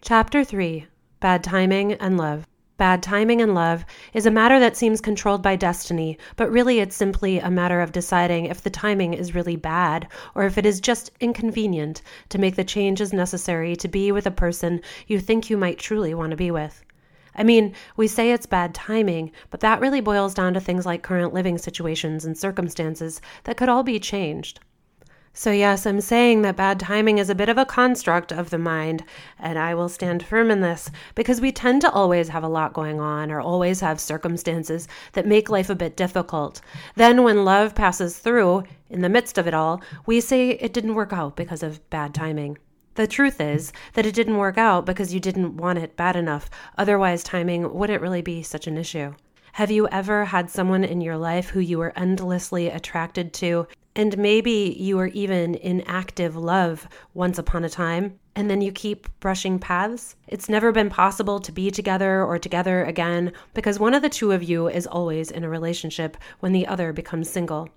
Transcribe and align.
Chapter 0.00 0.44
3 0.44 0.86
Bad 1.18 1.42
Timing 1.42 1.94
and 1.94 2.16
Love. 2.16 2.46
Bad 2.76 3.02
timing 3.02 3.42
and 3.42 3.52
love 3.52 3.84
is 4.14 4.26
a 4.26 4.30
matter 4.30 4.60
that 4.60 4.76
seems 4.76 5.00
controlled 5.00 5.42
by 5.42 5.56
destiny, 5.56 6.16
but 6.36 6.50
really 6.52 6.78
it's 6.78 6.94
simply 6.94 7.40
a 7.40 7.50
matter 7.50 7.80
of 7.80 7.90
deciding 7.90 8.46
if 8.46 8.62
the 8.62 8.70
timing 8.70 9.12
is 9.12 9.34
really 9.34 9.56
bad 9.56 10.06
or 10.36 10.44
if 10.44 10.56
it 10.56 10.64
is 10.64 10.80
just 10.80 11.10
inconvenient 11.18 12.00
to 12.28 12.38
make 12.38 12.54
the 12.54 12.62
changes 12.62 13.12
necessary 13.12 13.74
to 13.74 13.88
be 13.88 14.12
with 14.12 14.24
a 14.24 14.30
person 14.30 14.80
you 15.08 15.18
think 15.18 15.50
you 15.50 15.56
might 15.56 15.80
truly 15.80 16.14
want 16.14 16.30
to 16.30 16.36
be 16.36 16.52
with. 16.52 16.84
I 17.34 17.42
mean, 17.42 17.74
we 17.96 18.06
say 18.06 18.30
it's 18.30 18.46
bad 18.46 18.74
timing, 18.74 19.32
but 19.50 19.60
that 19.60 19.80
really 19.80 20.00
boils 20.00 20.32
down 20.32 20.54
to 20.54 20.60
things 20.60 20.86
like 20.86 21.02
current 21.02 21.34
living 21.34 21.58
situations 21.58 22.24
and 22.24 22.38
circumstances 22.38 23.20
that 23.44 23.56
could 23.56 23.68
all 23.68 23.82
be 23.82 23.98
changed. 23.98 24.60
So, 25.38 25.52
yes, 25.52 25.86
I'm 25.86 26.00
saying 26.00 26.42
that 26.42 26.56
bad 26.56 26.80
timing 26.80 27.18
is 27.18 27.30
a 27.30 27.34
bit 27.36 27.48
of 27.48 27.56
a 27.56 27.64
construct 27.64 28.32
of 28.32 28.50
the 28.50 28.58
mind, 28.58 29.04
and 29.38 29.56
I 29.56 29.72
will 29.72 29.88
stand 29.88 30.26
firm 30.26 30.50
in 30.50 30.62
this 30.62 30.90
because 31.14 31.40
we 31.40 31.52
tend 31.52 31.80
to 31.82 31.92
always 31.92 32.30
have 32.30 32.42
a 32.42 32.48
lot 32.48 32.72
going 32.72 32.98
on 33.00 33.30
or 33.30 33.40
always 33.40 33.78
have 33.78 34.00
circumstances 34.00 34.88
that 35.12 35.28
make 35.28 35.48
life 35.48 35.70
a 35.70 35.76
bit 35.76 35.96
difficult. 35.96 36.60
Then, 36.96 37.22
when 37.22 37.44
love 37.44 37.76
passes 37.76 38.18
through, 38.18 38.64
in 38.90 39.00
the 39.00 39.08
midst 39.08 39.38
of 39.38 39.46
it 39.46 39.54
all, 39.54 39.80
we 40.06 40.20
say 40.20 40.50
it 40.50 40.72
didn't 40.72 40.96
work 40.96 41.12
out 41.12 41.36
because 41.36 41.62
of 41.62 41.88
bad 41.88 42.14
timing. 42.14 42.58
The 42.96 43.06
truth 43.06 43.40
is 43.40 43.72
that 43.92 44.06
it 44.06 44.16
didn't 44.16 44.38
work 44.38 44.58
out 44.58 44.86
because 44.86 45.14
you 45.14 45.20
didn't 45.20 45.56
want 45.56 45.78
it 45.78 45.94
bad 45.94 46.16
enough. 46.16 46.50
Otherwise, 46.76 47.22
timing 47.22 47.72
wouldn't 47.72 48.02
really 48.02 48.22
be 48.22 48.42
such 48.42 48.66
an 48.66 48.76
issue. 48.76 49.14
Have 49.52 49.70
you 49.70 49.88
ever 49.88 50.24
had 50.24 50.50
someone 50.50 50.84
in 50.84 51.00
your 51.00 51.16
life 51.16 51.50
who 51.50 51.60
you 51.60 51.78
were 51.78 51.96
endlessly 51.96 52.68
attracted 52.68 53.32
to, 53.34 53.66
and 53.98 54.16
maybe 54.16 54.76
you 54.78 54.96
were 54.96 55.08
even 55.08 55.56
in 55.56 55.80
active 55.80 56.36
love 56.36 56.88
once 57.14 57.36
upon 57.36 57.64
a 57.64 57.68
time, 57.68 58.16
and 58.36 58.48
then 58.48 58.60
you 58.60 58.70
keep 58.70 59.08
brushing 59.18 59.58
paths? 59.58 60.14
It's 60.28 60.48
never 60.48 60.70
been 60.70 60.88
possible 60.88 61.40
to 61.40 61.50
be 61.50 61.72
together 61.72 62.22
or 62.24 62.38
together 62.38 62.84
again 62.84 63.32
because 63.54 63.80
one 63.80 63.94
of 63.94 64.02
the 64.02 64.08
two 64.08 64.30
of 64.30 64.44
you 64.44 64.68
is 64.68 64.86
always 64.86 65.32
in 65.32 65.42
a 65.42 65.48
relationship 65.48 66.16
when 66.38 66.52
the 66.52 66.68
other 66.68 66.92
becomes 66.92 67.28
single. 67.28 67.70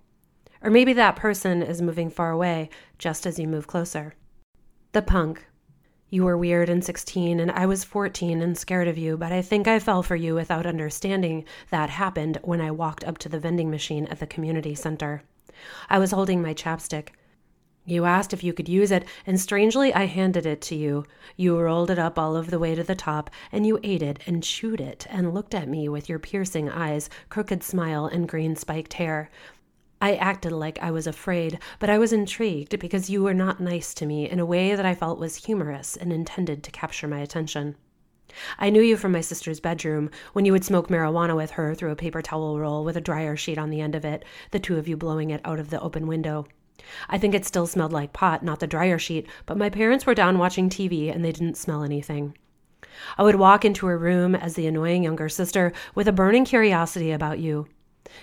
Or 0.62 0.70
maybe 0.70 0.94
that 0.94 1.16
person 1.16 1.64
is 1.64 1.82
moving 1.82 2.12
far 2.12 2.30
away 2.30 2.70
just 3.00 3.26
as 3.26 3.40
you 3.40 3.48
move 3.48 3.66
closer. 3.66 4.14
The 4.92 5.02
punk. 5.02 5.48
You 6.12 6.24
were 6.26 6.38
weird 6.38 6.70
and 6.70 6.86
16, 6.86 7.40
and 7.40 7.50
I 7.50 7.66
was 7.66 7.84
14 7.84 8.44
and 8.44 8.56
scared 8.56 8.88
of 8.88 8.98
you, 8.98 9.18
but 9.18 9.32
I 9.32 9.42
think 9.42 9.68
I 9.68 9.80
fell 9.80 10.04
for 10.04 10.16
you 10.16 10.36
without 10.36 10.68
understanding 10.68 11.46
that 11.72 11.90
happened 11.90 12.38
when 12.44 12.62
I 12.62 12.70
walked 12.70 13.04
up 13.06 13.18
to 13.20 13.30
the 13.30 13.40
vending 13.40 13.72
machine 13.72 14.06
at 14.06 14.20
the 14.20 14.28
community 14.28 14.76
center. 14.76 15.24
I 15.90 16.00
was 16.00 16.12
holding 16.12 16.42
my 16.42 16.54
chapstick. 16.54 17.10
You 17.86 18.06
asked 18.06 18.32
if 18.32 18.44
you 18.44 18.54
could 18.54 18.70
use 18.70 18.92
it, 18.92 19.06
and 19.26 19.40
strangely 19.40 19.92
I 19.94 20.06
handed 20.06 20.46
it 20.46 20.62
to 20.62 20.76
you. 20.76 21.06
You 21.36 21.60
rolled 21.60 21.90
it 21.90 21.98
up 21.98 22.20
all 22.20 22.36
of 22.36 22.52
the 22.52 22.60
way 22.60 22.76
to 22.76 22.84
the 22.84 22.94
top, 22.94 23.32
and 23.52 23.66
you 23.66 23.80
ate 23.82 24.04
it 24.04 24.20
and 24.28 24.44
chewed 24.44 24.80
it 24.80 25.08
and 25.10 25.34
looked 25.34 25.56
at 25.56 25.68
me 25.68 25.90
with 25.90 26.08
your 26.08 26.20
piercing 26.20 26.70
eyes, 26.70 27.10
crooked 27.30 27.64
smile, 27.64 28.06
and 28.06 28.30
green 28.30 28.56
spiked 28.56 28.94
hair. 28.94 29.32
I 30.00 30.16
acted 30.16 30.52
like 30.52 30.78
I 30.80 30.92
was 30.92 31.08
afraid, 31.08 31.60
but 31.80 31.90
I 31.90 31.98
was 31.98 32.14
intrigued 32.14 32.78
because 32.80 33.10
you 33.10 33.24
were 33.24 33.34
not 33.34 33.60
nice 33.60 33.94
to 33.96 34.06
me 34.06 34.30
in 34.30 34.40
a 34.40 34.46
way 34.46 34.76
that 34.76 34.86
I 34.86 34.96
felt 34.96 35.20
was 35.20 35.46
humorous 35.46 35.98
and 35.98 36.14
intended 36.14 36.64
to 36.64 36.72
capture 36.72 37.08
my 37.08 37.20
attention. 37.20 37.76
I 38.60 38.70
knew 38.70 38.82
you 38.82 38.98
from 38.98 39.12
my 39.12 39.22
sister's 39.22 39.60
bedroom 39.60 40.10
when 40.34 40.46
you 40.46 40.52
would 40.52 40.64
smoke 40.64 40.88
marijuana 40.88 41.36
with 41.36 41.52
her 41.52 41.76
through 41.76 41.92
a 41.92 41.96
paper 41.96 42.22
towel 42.22 42.60
roll 42.60 42.84
with 42.84 42.98
a 42.98 43.02
dryer 43.02 43.36
sheet 43.36 43.58
on 43.58 43.70
the 43.70 43.82
end 43.82 43.96
of 43.96 44.06
it, 44.06 44.26
the 44.52 44.60
two 44.60 44.78
of 44.78 44.88
you 44.88 44.98
blowing 44.98 45.30
it 45.30 45.42
out 45.46 45.60
of 45.60 45.70
the 45.70 45.82
open 45.82 46.08
window. 46.08 46.46
I 47.10 47.18
think 47.18 47.36
it 47.36 47.46
still 47.46 47.68
smelled 47.68 47.94
like 47.94 48.14
pot, 48.14 48.44
not 48.44 48.60
the 48.60 48.68
dryer 48.68 48.98
sheet, 48.98 49.28
but 49.46 49.58
my 49.58 49.70
parents 49.70 50.06
were 50.06 50.16
down 50.16 50.38
watching 50.38 50.70
TV 50.70 51.14
and 51.14 51.24
they 51.24 51.32
didn't 51.32 51.58
smell 51.58 51.84
anything. 51.84 52.36
I 53.18 53.24
would 53.24 53.36
walk 53.36 53.64
into 53.66 53.86
her 53.88 53.98
room 53.98 54.36
as 54.36 54.56
the 54.56 54.68
annoying 54.68 55.04
younger 55.04 55.30
sister 55.30 55.74
with 55.96 56.08
a 56.08 56.12
burning 56.12 56.46
curiosity 56.46 57.12
about 57.12 57.40
you. 57.40 57.68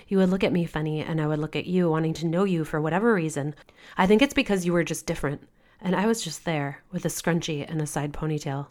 You 0.07 0.17
would 0.17 0.29
look 0.29 0.43
at 0.43 0.53
me 0.53 0.65
funny, 0.65 1.01
and 1.01 1.19
I 1.19 1.27
would 1.27 1.39
look 1.39 1.55
at 1.55 1.65
you, 1.65 1.89
wanting 1.89 2.13
to 2.15 2.27
know 2.27 2.43
you 2.43 2.63
for 2.63 2.79
whatever 2.79 3.13
reason. 3.13 3.55
I 3.97 4.05
think 4.05 4.21
it's 4.21 4.33
because 4.33 4.65
you 4.65 4.73
were 4.73 4.83
just 4.83 5.05
different, 5.05 5.47
and 5.81 5.95
I 5.95 6.05
was 6.05 6.23
just 6.23 6.45
there 6.45 6.83
with 6.91 7.05
a 7.05 7.09
scrunchie 7.09 7.65
and 7.67 7.81
a 7.81 7.87
side 7.87 8.13
ponytail. 8.13 8.67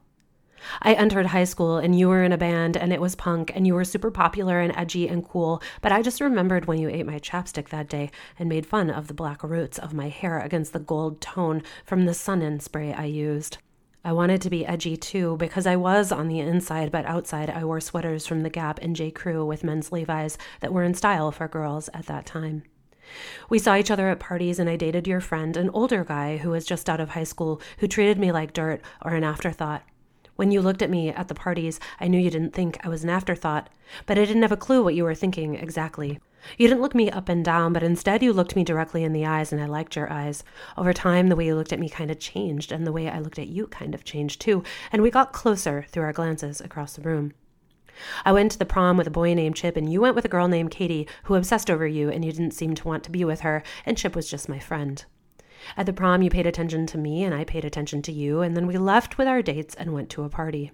I 0.82 0.94
entered 0.94 1.26
high 1.26 1.44
school 1.44 1.78
and 1.78 1.98
you 1.98 2.08
were 2.08 2.22
in 2.22 2.32
a 2.32 2.38
band 2.38 2.76
and 2.76 2.92
it 2.92 3.00
was 3.00 3.14
punk 3.14 3.52
and 3.54 3.66
you 3.66 3.74
were 3.74 3.84
super 3.84 4.10
popular 4.10 4.60
and 4.60 4.76
edgy 4.76 5.08
and 5.08 5.26
cool, 5.26 5.62
but 5.80 5.92
I 5.92 6.02
just 6.02 6.20
remembered 6.20 6.66
when 6.66 6.78
you 6.78 6.88
ate 6.88 7.06
my 7.06 7.19
chapstick 7.19 7.69
that 7.69 7.88
day 7.88 8.10
and 8.38 8.48
made 8.48 8.66
fun 8.66 8.91
of 8.91 9.08
the 9.08 9.14
black 9.14 9.42
roots 9.42 9.78
of 9.78 9.94
my 9.94 10.08
hair 10.08 10.38
against 10.38 10.72
the 10.72 10.78
gold 10.78 11.20
tone 11.20 11.62
from 11.84 12.04
the 12.04 12.14
sun-in 12.14 12.60
spray 12.60 12.92
I 12.92 13.04
used. 13.04 13.58
I 14.04 14.12
wanted 14.12 14.41
to 14.42 14.50
be 14.50 14.64
edgy 14.64 14.97
too 14.97 15.36
because 15.36 15.66
I 15.66 15.76
was 15.76 16.12
on 16.12 16.28
the 16.28 16.41
inside, 16.41 16.91
but 16.91 17.04
outside 17.04 17.50
I 17.50 17.64
wore 17.64 17.80
sweaters 17.80 18.26
from 18.26 18.42
The 18.42 18.50
Gap 18.50 18.78
and 18.80 18.97
J. 18.97 19.10
Crew 19.10 19.44
with 19.44 19.64
men's 19.64 19.92
Levi's 19.92 20.38
that 20.60 20.72
were 20.72 20.84
in 20.84 20.94
style 20.94 21.30
for 21.32 21.48
girls 21.48 21.91
at 21.92 22.06
that 22.06 22.24
time. 22.24 22.62
We 23.48 23.58
saw 23.58 23.74
each 23.76 23.91
other 23.91 24.08
at 24.08 24.20
parties, 24.20 24.58
and 24.58 24.68
I 24.68 24.76
dated 24.76 25.06
your 25.06 25.20
friend, 25.20 25.56
an 25.56 25.70
older 25.70 26.04
guy 26.04 26.36
who 26.36 26.50
was 26.50 26.64
just 26.64 26.88
out 26.88 27.00
of 27.00 27.10
high 27.10 27.24
school, 27.24 27.60
who 27.78 27.88
treated 27.88 28.18
me 28.18 28.32
like 28.32 28.52
dirt 28.52 28.80
or 29.02 29.12
an 29.14 29.24
afterthought. 29.24 29.82
When 30.38 30.53
you 30.53 30.62
looked 30.62 30.82
at 30.82 30.88
me 30.88 31.09
at 31.09 31.26
the 31.26 31.34
parties, 31.34 31.81
I 31.99 32.06
knew 32.06 32.21
you 32.21 32.31
didn't 32.31 32.53
think 32.53 32.78
I 32.87 32.88
was 32.88 33.03
an 33.03 33.10
afterthought, 33.10 33.71
but 34.06 34.21
I 34.21 34.25
didn't 34.25 34.43
have 34.43 34.53
a 34.53 34.56
clue 34.56 34.84
what 34.84 34.94
you 34.94 35.03
were 35.03 35.16
thinking 35.16 35.56
exactly. 35.56 36.21
You 36.56 36.69
didn't 36.69 36.81
look 36.81 36.94
me 36.94 37.10
up 37.10 37.28
and 37.28 37.44
down, 37.44 37.72
but 37.72 37.82
instead 37.82 38.22
you 38.22 38.32
looked 38.32 38.54
me 38.54 38.62
directly 38.62 39.03
in 39.03 39.12
the 39.12 39.27
eyes, 39.27 39.53
and 39.53 39.60
I 39.60 39.66
liked 39.66 39.97
your 39.97 40.09
eyes. 40.12 40.44
Over 40.77 40.93
time, 40.93 41.27
the 41.27 41.34
way 41.34 41.47
you 41.47 41.56
looked 41.56 41.72
at 41.72 41.81
me 41.81 41.88
kind 41.88 42.09
of 42.09 42.21
changed, 42.21 42.71
and 42.71 42.87
the 42.87 42.93
way 42.93 43.10
I 43.10 43.19
looked 43.19 43.41
at 43.41 43.48
you 43.48 43.66
kind 43.66 43.97
of 43.97 44.04
changed 44.04 44.41
too, 44.41 44.62
and 44.93 45.03
we 45.03 45.10
got 45.10 45.32
closer 45.32 45.87
through 45.88 46.04
our 46.04 46.12
glances 46.12 46.60
across 46.60 46.93
the 46.93 47.03
room. 47.03 47.32
I 48.25 48.31
went 48.31 48.53
to 48.53 48.59
the 48.60 48.65
prom 48.65 48.97
with 48.97 49.09
a 49.09 49.10
boy 49.10 49.34
named 49.34 49.56
Chip, 49.56 49.77
and 49.77 49.93
you 49.93 50.00
went 50.00 50.15
with 50.15 50.25
a 50.25 50.28
girl 50.28 50.47
named 50.47 50.71
Katie, 50.71 51.09
who 51.25 51.34
obsessed 51.34 51.69
over 51.69 51.84
you, 51.84 52.10
and 52.10 52.25
you 52.25 52.31
didn't 52.31 52.53
seem 52.54 52.77
to 52.77 52.87
want 52.87 53.03
to 53.03 53.10
be 53.10 53.25
with 53.25 53.41
her, 53.41 53.65
and 53.84 53.98
Chip 53.98 54.15
was 54.15 54.31
just 54.31 54.48
my 54.48 54.60
friend. 54.60 55.04
At 55.76 55.86
the 55.86 55.92
prom, 55.92 56.22
you 56.22 56.30
paid 56.30 56.46
attention 56.46 56.86
to 56.86 56.98
me, 56.98 57.24
and 57.24 57.34
I 57.34 57.44
paid 57.44 57.64
attention 57.64 58.02
to 58.02 58.12
you, 58.12 58.41
and 58.41 58.56
then 58.56 58.66
we 58.66 58.78
left 58.78 59.19
with 59.19 59.28
our 59.28 59.42
dates 59.42 59.74
and 59.74 59.92
went 59.92 60.10
to 60.10 60.24
a 60.24 60.28
party. 60.28 60.70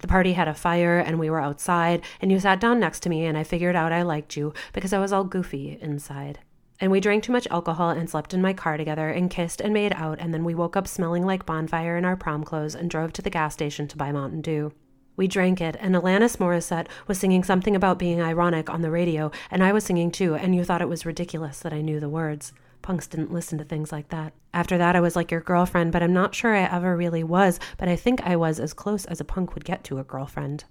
The 0.00 0.06
party 0.06 0.34
had 0.34 0.48
a 0.48 0.54
fire, 0.54 0.98
and 0.98 1.18
we 1.18 1.30
were 1.30 1.40
outside, 1.40 2.02
and 2.20 2.30
you 2.30 2.38
sat 2.38 2.60
down 2.60 2.78
next 2.78 3.00
to 3.00 3.08
me, 3.08 3.24
and 3.24 3.38
I 3.38 3.44
figured 3.44 3.76
out 3.76 3.92
I 3.92 4.02
liked 4.02 4.36
you 4.36 4.52
because 4.72 4.92
I 4.92 4.98
was 4.98 5.12
all 5.12 5.24
goofy 5.24 5.78
inside. 5.80 6.40
And 6.80 6.90
we 6.90 7.00
drank 7.00 7.22
too 7.22 7.32
much 7.32 7.46
alcohol 7.50 7.90
and 7.90 8.10
slept 8.10 8.34
in 8.34 8.42
my 8.42 8.52
car 8.52 8.76
together 8.76 9.08
and 9.08 9.30
kissed 9.30 9.60
and 9.60 9.72
made 9.72 9.92
out, 9.94 10.18
and 10.20 10.34
then 10.34 10.44
we 10.44 10.54
woke 10.54 10.76
up 10.76 10.88
smelling 10.88 11.24
like 11.24 11.46
bonfire 11.46 11.96
in 11.96 12.04
our 12.04 12.16
prom 12.16 12.44
clothes 12.44 12.74
and 12.74 12.90
drove 12.90 13.12
to 13.14 13.22
the 13.22 13.30
gas 13.30 13.54
station 13.54 13.86
to 13.88 13.96
buy 13.96 14.12
Mountain 14.12 14.42
Dew. 14.42 14.72
We 15.14 15.28
drank 15.28 15.60
it, 15.60 15.76
and 15.78 15.94
Alanis 15.94 16.38
Morissette 16.38 16.88
was 17.06 17.18
singing 17.18 17.44
something 17.44 17.76
about 17.76 17.98
being 17.98 18.20
ironic 18.20 18.68
on 18.70 18.82
the 18.82 18.90
radio, 18.90 19.30
and 19.50 19.62
I 19.62 19.72
was 19.72 19.84
singing 19.84 20.10
too, 20.10 20.34
and 20.34 20.54
you 20.54 20.64
thought 20.64 20.82
it 20.82 20.88
was 20.88 21.06
ridiculous 21.06 21.60
that 21.60 21.72
I 21.72 21.82
knew 21.82 22.00
the 22.00 22.08
words. 22.08 22.52
Punks 22.82 23.06
didn't 23.06 23.32
listen 23.32 23.58
to 23.58 23.64
things 23.64 23.92
like 23.92 24.08
that. 24.08 24.32
After 24.52 24.76
that, 24.76 24.96
I 24.96 25.00
was 25.00 25.16
like 25.16 25.30
your 25.30 25.40
girlfriend, 25.40 25.92
but 25.92 26.02
I'm 26.02 26.12
not 26.12 26.34
sure 26.34 26.54
I 26.54 26.62
ever 26.62 26.96
really 26.96 27.24
was, 27.24 27.58
but 27.78 27.88
I 27.88 27.96
think 27.96 28.20
I 28.22 28.36
was 28.36 28.58
as 28.60 28.74
close 28.74 29.04
as 29.06 29.20
a 29.20 29.24
punk 29.24 29.54
would 29.54 29.64
get 29.64 29.84
to 29.84 29.98
a 29.98 30.04
girlfriend. 30.04 30.64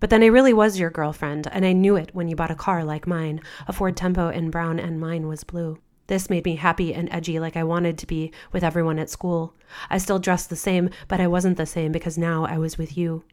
But 0.00 0.10
then 0.10 0.22
I 0.22 0.26
really 0.26 0.52
was 0.52 0.78
your 0.78 0.90
girlfriend, 0.90 1.48
and 1.52 1.64
I 1.64 1.72
knew 1.72 1.96
it 1.96 2.14
when 2.14 2.28
you 2.28 2.36
bought 2.36 2.50
a 2.50 2.56
car 2.56 2.84
like 2.84 3.06
mine, 3.06 3.40
a 3.66 3.72
Ford 3.72 3.96
Tempo 3.96 4.28
in 4.28 4.50
brown, 4.50 4.78
and 4.78 5.00
mine 5.00 5.28
was 5.28 5.44
blue. 5.44 5.78
This 6.06 6.28
made 6.28 6.44
me 6.44 6.56
happy 6.56 6.92
and 6.92 7.08
edgy 7.10 7.40
like 7.40 7.56
I 7.56 7.64
wanted 7.64 7.96
to 7.98 8.06
be 8.06 8.30
with 8.52 8.62
everyone 8.62 8.98
at 8.98 9.08
school. 9.08 9.54
I 9.88 9.98
still 9.98 10.18
dressed 10.18 10.50
the 10.50 10.56
same, 10.56 10.90
but 11.08 11.20
I 11.20 11.26
wasn't 11.26 11.56
the 11.56 11.64
same 11.64 11.92
because 11.92 12.18
now 12.18 12.44
I 12.44 12.58
was 12.58 12.76
with 12.76 12.98
you. 12.98 13.24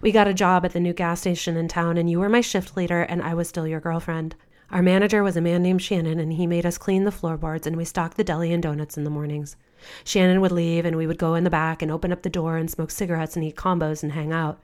We 0.00 0.12
got 0.12 0.28
a 0.28 0.34
job 0.34 0.64
at 0.64 0.72
the 0.72 0.80
new 0.80 0.92
gas 0.92 1.20
station 1.20 1.56
in 1.56 1.68
town, 1.68 1.98
and 1.98 2.08
you 2.08 2.20
were 2.20 2.28
my 2.28 2.40
shift 2.40 2.76
leader, 2.76 3.02
and 3.02 3.22
I 3.22 3.34
was 3.34 3.48
still 3.48 3.66
your 3.66 3.80
girlfriend. 3.80 4.36
Our 4.70 4.82
manager 4.82 5.24
was 5.24 5.36
a 5.36 5.40
man 5.40 5.62
named 5.62 5.82
Shannon, 5.82 6.20
and 6.20 6.32
he 6.32 6.46
made 6.46 6.64
us 6.64 6.78
clean 6.78 7.04
the 7.04 7.10
floorboards, 7.10 7.66
and 7.66 7.76
we 7.76 7.84
stocked 7.84 8.16
the 8.16 8.22
deli 8.22 8.52
and 8.52 8.62
donuts 8.62 8.96
in 8.96 9.02
the 9.02 9.10
mornings. 9.10 9.56
Shannon 10.04 10.40
would 10.40 10.52
leave, 10.52 10.84
and 10.84 10.96
we 10.96 11.08
would 11.08 11.18
go 11.18 11.34
in 11.34 11.42
the 11.42 11.50
back 11.50 11.82
and 11.82 11.90
open 11.90 12.12
up 12.12 12.22
the 12.22 12.30
door 12.30 12.56
and 12.56 12.70
smoke 12.70 12.92
cigarettes 12.92 13.34
and 13.34 13.44
eat 13.44 13.56
combos 13.56 14.04
and 14.04 14.12
hang 14.12 14.32
out. 14.32 14.60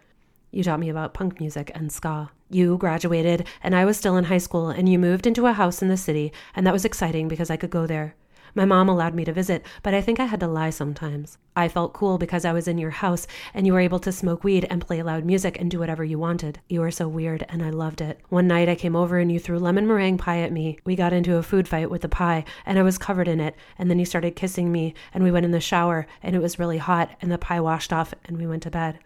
You 0.52 0.62
taught 0.62 0.78
me 0.78 0.88
about 0.88 1.12
punk 1.12 1.40
music 1.40 1.72
and 1.74 1.90
ska. 1.90 2.30
You 2.48 2.78
graduated, 2.78 3.48
and 3.62 3.74
I 3.74 3.84
was 3.84 3.96
still 3.96 4.16
in 4.16 4.24
high 4.24 4.38
school, 4.38 4.68
and 4.68 4.88
you 4.88 4.98
moved 4.98 5.26
into 5.26 5.46
a 5.46 5.52
house 5.52 5.82
in 5.82 5.88
the 5.88 5.96
city, 5.96 6.32
and 6.54 6.64
that 6.66 6.72
was 6.72 6.84
exciting 6.84 7.26
because 7.26 7.50
I 7.50 7.56
could 7.56 7.70
go 7.70 7.86
there. 7.86 8.14
My 8.56 8.64
mom 8.64 8.88
allowed 8.88 9.14
me 9.14 9.26
to 9.26 9.34
visit, 9.34 9.66
but 9.82 9.92
I 9.92 10.00
think 10.00 10.18
I 10.18 10.24
had 10.24 10.40
to 10.40 10.46
lie 10.46 10.70
sometimes. 10.70 11.36
I 11.54 11.68
felt 11.68 11.92
cool 11.92 12.16
because 12.16 12.46
I 12.46 12.54
was 12.54 12.66
in 12.66 12.78
your 12.78 12.88
house 12.88 13.26
and 13.52 13.66
you 13.66 13.74
were 13.74 13.80
able 13.80 13.98
to 13.98 14.10
smoke 14.10 14.44
weed 14.44 14.66
and 14.70 14.80
play 14.80 15.02
loud 15.02 15.26
music 15.26 15.60
and 15.60 15.70
do 15.70 15.78
whatever 15.78 16.02
you 16.02 16.18
wanted. 16.18 16.60
You 16.66 16.80
were 16.80 16.90
so 16.90 17.06
weird 17.06 17.44
and 17.50 17.62
I 17.62 17.68
loved 17.68 18.00
it. 18.00 18.18
One 18.30 18.48
night 18.48 18.70
I 18.70 18.74
came 18.74 18.96
over 18.96 19.18
and 19.18 19.30
you 19.30 19.38
threw 19.38 19.58
lemon 19.58 19.86
meringue 19.86 20.16
pie 20.16 20.38
at 20.38 20.52
me. 20.52 20.78
We 20.86 20.96
got 20.96 21.12
into 21.12 21.36
a 21.36 21.42
food 21.42 21.68
fight 21.68 21.90
with 21.90 22.00
the 22.00 22.08
pie 22.08 22.46
and 22.64 22.78
I 22.78 22.82
was 22.82 22.96
covered 22.96 23.28
in 23.28 23.40
it. 23.40 23.56
And 23.78 23.90
then 23.90 23.98
you 23.98 24.06
started 24.06 24.36
kissing 24.36 24.72
me 24.72 24.94
and 25.12 25.22
we 25.22 25.30
went 25.30 25.44
in 25.44 25.52
the 25.52 25.60
shower 25.60 26.06
and 26.22 26.34
it 26.34 26.40
was 26.40 26.58
really 26.58 26.78
hot 26.78 27.10
and 27.20 27.30
the 27.30 27.36
pie 27.36 27.60
washed 27.60 27.92
off 27.92 28.14
and 28.24 28.38
we 28.38 28.46
went 28.46 28.62
to 28.62 28.70
bed. 28.70 29.00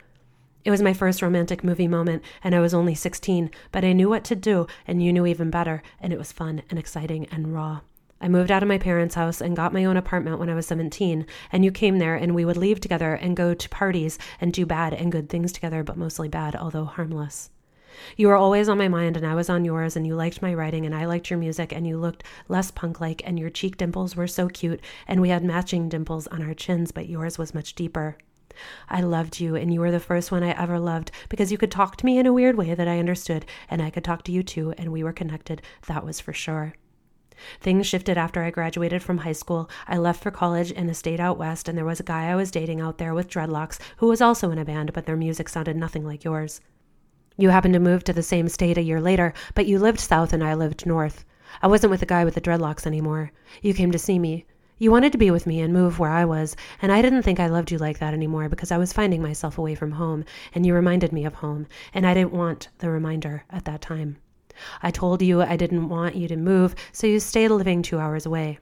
It 0.65 0.71
was 0.71 0.81
my 0.81 0.93
first 0.93 1.23
romantic 1.23 1.65
movie 1.65 1.89
moment, 1.89 2.23
and 2.45 2.55
I 2.55 2.61
was 2.61 2.75
only 2.75 2.95
16, 2.95 3.51
but 3.73 3.83
I 3.83 3.95
knew 3.95 4.11
what 4.11 4.25
to 4.25 4.37
do, 4.37 4.67
and 4.87 5.03
you 5.03 5.11
knew 5.11 5.25
even 5.25 5.49
better, 5.49 5.83
and 5.99 6.13
it 6.13 6.19
was 6.19 6.33
fun 6.33 6.61
and 6.69 6.79
exciting 6.79 7.27
and 7.33 7.55
raw. 7.55 7.81
I 8.21 8.29
moved 8.29 8.51
out 8.51 8.63
of 8.63 8.69
my 8.69 8.79
parents' 8.79 9.15
house 9.15 9.41
and 9.41 9.57
got 9.57 9.73
my 9.73 9.85
own 9.85 9.97
apartment 9.97 10.39
when 10.39 10.51
I 10.51 10.55
was 10.55 10.67
17, 10.67 11.27
and 11.51 11.65
you 11.65 11.73
came 11.73 11.99
there, 11.99 12.17
and 12.17 12.35
we 12.35 12.45
would 12.45 12.57
leave 12.57 12.81
together 12.81 13.15
and 13.15 13.37
go 13.37 13.55
to 13.55 13.69
parties 13.71 14.19
and 14.41 14.53
do 14.53 14.67
bad 14.67 14.93
and 14.93 15.11
good 15.11 15.29
things 15.29 15.53
together, 15.53 15.83
but 15.83 15.97
mostly 15.97 16.29
bad, 16.29 16.55
although 16.55 16.85
harmless. 16.85 17.51
You 18.17 18.29
were 18.29 18.37
always 18.37 18.69
on 18.69 18.79
my 18.79 18.89
mind, 18.89 19.17
and 19.17 19.27
I 19.27 19.35
was 19.35 19.49
on 19.49 19.65
yours, 19.65 19.97
and 19.97 20.07
you 20.07 20.15
liked 20.15 20.43
my 20.43 20.53
writing, 20.53 20.85
and 20.85 20.95
I 20.95 21.07
liked 21.07 21.31
your 21.31 21.39
music, 21.39 21.73
and 21.73 21.87
you 21.87 21.99
looked 21.99 22.23
less 22.49 22.71
punk 22.71 23.01
like, 23.01 23.23
and 23.25 23.39
your 23.39 23.51
cheek 23.51 23.77
dimples 23.77 24.17
were 24.17 24.27
so 24.27 24.49
cute, 24.49 24.81
and 25.09 25.21
we 25.21 25.31
had 25.31 25.43
matching 25.43 25.89
dimples 25.89 26.27
on 26.27 26.43
our 26.43 26.55
chins, 26.55 26.93
but 26.93 27.09
yours 27.09 27.39
was 27.39 27.55
much 27.55 27.75
deeper. 27.75 28.17
I 28.89 29.01
loved 29.01 29.41
you, 29.41 29.57
and 29.57 29.73
you 29.73 29.81
were 29.81 29.91
the 29.91 30.01
first 30.01 30.31
one 30.31 30.43
I 30.43 30.51
ever 30.61 30.79
loved 30.79 31.11
because 31.29 31.51
you 31.51 31.57
could 31.57 31.71
talk 31.71 31.97
to 31.97 32.07
me 32.07 32.19
in 32.19 32.27
a 32.27 32.33
weird 32.33 32.57
way 32.57 32.75
that 32.75 32.89
I 32.89 32.99
understood, 32.99 33.47
and 33.71 33.81
I 33.81 33.91
could 33.91 34.05
talk 34.05 34.25
to 34.25 34.33
you 34.33 34.43
too, 34.43 34.73
and 34.77 34.93
we 34.93 35.03
were 35.03 35.13
connected. 35.13 35.63
That 35.87 36.05
was 36.05 36.21
for 36.21 36.33
sure. 36.33 36.75
Things 37.61 37.87
shifted 37.87 38.19
after 38.19 38.43
I 38.43 38.51
graduated 38.51 39.03
from 39.03 39.19
high 39.19 39.33
school. 39.33 39.69
I 39.87 39.99
left 39.99 40.23
for 40.23 40.31
college 40.31 40.71
in 40.71 40.89
a 40.89 40.95
state 40.95 41.21
out 41.21 41.39
west, 41.39 41.69
and 41.69 41.77
there 41.77 41.85
was 41.85 42.01
a 42.01 42.05
guy 42.05 42.29
I 42.29 42.37
was 42.37 42.51
dating 42.51 42.81
out 42.81 42.99
there 42.99 43.15
with 43.15 43.29
dreadlocks 43.29 43.79
who 43.99 44.09
was 44.09 44.21
also 44.21 44.51
in 44.51 44.59
a 44.59 44.65
band, 44.65 44.93
but 44.93 45.07
their 45.07 45.17
music 45.17 45.49
sounded 45.49 45.77
nothing 45.77 46.05
like 46.05 46.25
yours. 46.25 46.61
You 47.37 47.51
happened 47.51 47.75
to 47.75 47.81
move 47.81 48.05
to 48.05 48.13
the 48.13 48.23
same 48.23 48.49
state 48.49 48.77
a 48.77 48.83
year 48.83 49.01
later, 49.01 49.33
but 49.55 49.67
you 49.67 49.79
lived 49.79 50.01
south 50.01 50.33
and 50.33 50.45
I 50.45 50.55
lived 50.55 50.85
north. 50.85 51.25
I 51.63 51.67
wasn't 51.67 51.91
with 51.91 52.01
the 52.01 52.07
guy 52.07 52.25
with 52.25 52.35
the 52.35 52.41
dreadlocks 52.41 52.87
anymore. 52.87 53.33
You 53.63 53.75
came 53.75 53.91
to 53.93 53.99
see 53.99 54.19
me. 54.19 54.45
You 54.79 54.91
wanted 54.91 55.13
to 55.13 55.19
be 55.19 55.31
with 55.31 55.47
me 55.47 55.61
and 55.61 55.73
move 55.73 55.99
where 55.99 56.11
I 56.11 56.25
was, 56.25 56.57
and 56.81 56.91
I 56.91 57.03
didn't 57.03 57.23
think 57.23 57.39
I 57.39 57.49
loved 57.49 57.71
you 57.71 57.79
like 57.79 57.99
that 57.99 58.15
anymore 58.15 58.49
because 58.49 58.71
I 58.73 58.79
was 58.79 58.93
finding 58.93 59.21
myself 59.21 59.59
away 59.59 59.75
from 59.75 59.93
home, 59.93 60.25
and 60.55 60.65
you 60.65 60.75
reminded 60.75 61.13
me 61.13 61.25
of 61.25 61.35
home, 61.35 61.67
and 61.93 62.07
I 62.07 62.15
didn't 62.15 62.33
want 62.33 62.69
the 62.79 62.89
reminder 62.89 63.45
at 63.51 63.65
that 63.67 63.83
time. 63.83 64.17
I 64.83 64.91
told 64.91 65.23
you 65.23 65.43
I 65.43 65.57
didn't 65.57 65.89
want 65.89 66.17
you 66.17 66.29
to 66.29 66.37
move, 66.37 66.75
so 66.93 67.07
you 67.07 67.21
stayed 67.21 67.49
living 67.49 67.83
two 67.83 67.99
hours 67.99 68.27
away. 68.27 68.59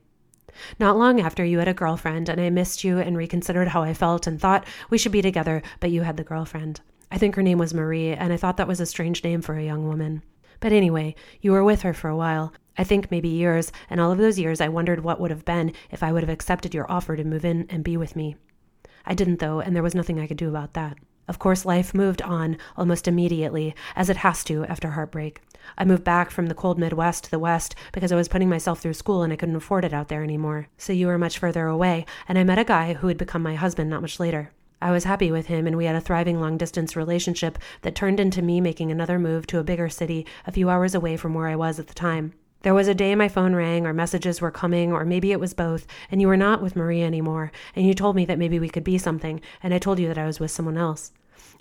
Not 0.81 0.97
long 0.97 1.21
after, 1.21 1.45
you 1.45 1.59
had 1.59 1.69
a 1.69 1.75
girlfriend, 1.75 2.29
and 2.29 2.41
I 2.41 2.51
missed 2.51 2.85
you 2.85 2.99
and 2.99 3.17
reconsidered 3.17 3.69
how 3.69 3.83
I 3.83 3.95
felt 3.95 4.27
and 4.27 4.41
thought 4.41 4.67
we 4.91 4.99
should 4.99 5.13
be 5.13 5.23
together, 5.23 5.63
but 5.81 5.91
you 5.91 6.03
had 6.03 6.17
the 6.17 6.25
girlfriend. 6.25 6.81
I 7.11 7.19
think 7.19 7.37
her 7.37 7.43
name 7.43 7.59
was 7.59 7.73
Marie, 7.73 8.13
and 8.13 8.33
I 8.33 8.37
thought 8.37 8.57
that 8.57 8.69
was 8.69 8.81
a 8.81 8.87
strange 8.87 9.23
name 9.25 9.41
for 9.41 9.57
a 9.57 9.65
young 9.65 9.87
woman. 9.87 10.23
But 10.61 10.73
anyway, 10.73 11.15
you 11.41 11.53
were 11.53 11.65
with 11.65 11.83
her 11.83 11.95
for 11.95 12.09
a 12.09 12.17
while. 12.17 12.53
I 12.77 12.85
think 12.85 13.11
maybe 13.11 13.29
years, 13.29 13.73
and 13.89 14.01
all 14.01 14.13
of 14.13 14.19
those 14.19 14.39
years 14.39 14.61
I 14.61 14.69
wondered 14.69 15.05
what 15.05 15.21
would 15.21 15.31
have 15.31 15.45
been 15.45 15.73
if 15.91 16.03
I 16.03 16.13
would 16.13 16.23
have 16.23 16.31
accepted 16.31 16.75
your 16.75 16.91
offer 16.91 17.17
to 17.17 17.25
move 17.25 17.45
in 17.45 17.67
and 17.71 17.85
be 17.85 17.97
with 17.97 18.17
me. 18.17 18.37
I 19.07 19.15
didn't, 19.15 19.41
though, 19.41 19.61
and 19.61 19.75
there 19.75 19.83
was 19.83 19.95
nothing 19.95 20.21
I 20.21 20.27
could 20.27 20.37
do 20.37 20.49
about 20.49 20.75
that. 20.75 20.99
Of 21.29 21.39
course, 21.39 21.67
life 21.67 21.95
moved 21.95 22.23
on 22.23 22.57
almost 22.77 23.07
immediately, 23.07 23.75
as 23.95 24.09
it 24.09 24.17
has 24.19 24.43
to 24.45 24.65
after 24.65 24.91
heartbreak. 24.91 25.43
I 25.77 25.85
moved 25.85 26.03
back 26.03 26.31
from 26.31 26.47
the 26.47 26.55
cold 26.55 26.79
Midwest 26.79 27.25
to 27.25 27.31
the 27.31 27.39
West 27.39 27.75
because 27.93 28.11
I 28.11 28.17
was 28.17 28.29
putting 28.29 28.49
myself 28.49 28.81
through 28.81 28.95
school 28.95 29.23
and 29.23 29.33
I 29.33 29.37
couldn't 29.37 29.57
afford 29.57 29.85
it 29.85 29.93
out 29.93 30.09
there 30.09 30.25
anymore. 30.25 30.69
So 30.79 30.95
you 30.95 31.07
were 31.07 31.19
much 31.19 31.39
further 31.39 31.67
away, 31.67 32.07
and 32.27 32.39
I 32.39 32.45
met 32.45 32.59
a 32.59 32.65
guy 32.65 32.95
who 32.95 33.09
would 33.09 33.19
become 33.19 33.43
my 33.43 33.57
husband 33.57 33.91
not 33.91 34.01
much 34.01 34.19
later. 34.19 34.53
I 34.81 34.91
was 34.93 35.05
happy 35.05 35.31
with 35.31 35.49
him, 35.49 35.67
and 35.67 35.77
we 35.77 35.85
had 35.85 35.97
a 35.97 36.01
thriving 36.01 36.41
long 36.41 36.57
distance 36.57 36.97
relationship 36.97 37.59
that 37.83 37.95
turned 37.95 38.21
into 38.21 38.41
me 38.41 38.61
making 38.61 38.91
another 38.91 39.19
move 39.19 39.47
to 39.49 39.59
a 39.59 39.65
bigger 39.65 39.89
city 39.89 40.25
a 40.47 40.53
few 40.53 40.71
hours 40.71 40.95
away 40.95 41.17
from 41.17 41.35
where 41.35 41.49
I 41.49 41.57
was 41.57 41.79
at 41.79 41.89
the 41.89 41.95
time. 41.95 42.33
There 42.63 42.75
was 42.75 42.89
a 42.89 42.95
day 42.95 43.15
my 43.15 43.29
phone 43.29 43.55
rang, 43.55 43.87
or 43.87 43.93
messages 43.93 44.41
were 44.41 44.51
coming, 44.51 44.93
or 44.93 45.05
maybe 45.05 45.33
it 45.33 45.41
was 45.41 45.53
both, 45.53 45.87
and 46.11 46.21
you 46.21 46.29
were 46.29 46.37
not 46.37 46.63
with 46.63 46.77
Maria 46.77 47.07
anymore, 47.07 47.53
and 47.77 47.87
you 47.87 47.95
told 47.95 48.17
me 48.17 48.25
that 48.25 48.39
maybe 48.39 48.59
we 48.59 48.69
could 48.69 48.85
be 48.85 48.99
something, 48.99 49.41
and 49.63 49.75
I 49.75 49.79
told 49.79 49.99
you 49.99 50.09
that 50.09 50.19
I 50.19 50.27
was 50.27 50.41
with 50.41 50.51
someone 50.51 50.77
else. 50.77 51.13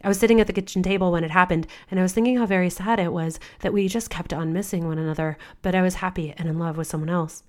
I 0.04 0.08
was 0.08 0.20
sitting 0.20 0.40
at 0.40 0.48
the 0.48 0.54
kitchen 0.54 0.84
table 0.84 1.12
when 1.12 1.24
it 1.24 1.32
happened, 1.32 1.68
and 1.90 2.00
I 2.00 2.04
was 2.04 2.14
thinking 2.14 2.38
how 2.38 2.46
very 2.46 2.70
sad 2.70 3.00
it 3.00 3.12
was 3.12 3.40
that 3.60 3.74
we 3.74 3.88
just 3.88 4.10
kept 4.10 4.34
on 4.34 4.54
missing 4.54 4.88
one 4.88 4.98
another, 4.98 5.38
but 5.62 5.76
I 5.76 5.82
was 5.82 5.96
happy 5.96 6.34
and 6.38 6.48
in 6.48 6.60
love 6.60 6.78
with 6.78 6.88
someone 6.88 7.10
else. 7.10 7.44